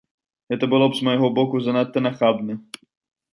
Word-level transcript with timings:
Гэта 0.53 0.69
было 0.71 0.85
б 0.93 0.97
з 0.99 1.07
майго 1.07 1.29
боку 1.37 1.61
занадта 1.67 2.03
нахабна. 2.07 2.57